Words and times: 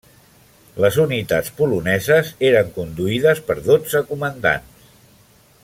Les 0.85 0.95
unitats 1.03 1.51
poloneses 1.59 2.31
eren 2.49 2.73
conduïdes 2.79 3.43
per 3.51 3.57
dotze 3.69 4.03
comandants. 4.13 4.91